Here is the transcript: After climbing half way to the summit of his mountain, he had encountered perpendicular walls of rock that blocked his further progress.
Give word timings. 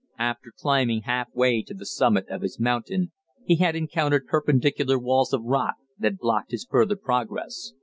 After 0.17 0.51
climbing 0.57 1.01
half 1.03 1.27
way 1.35 1.61
to 1.61 1.75
the 1.75 1.85
summit 1.85 2.27
of 2.27 2.41
his 2.41 2.59
mountain, 2.59 3.11
he 3.45 3.57
had 3.57 3.75
encountered 3.75 4.25
perpendicular 4.25 4.97
walls 4.97 5.31
of 5.31 5.43
rock 5.43 5.75
that 5.99 6.17
blocked 6.17 6.49
his 6.49 6.65
further 6.67 6.95
progress. 6.95 7.73